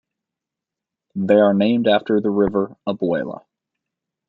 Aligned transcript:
They 1.13 1.35
are 1.35 1.53
named 1.53 1.87
after 1.87 2.19
the 2.19 2.31
river 2.31 2.75
Albula. 2.87 3.45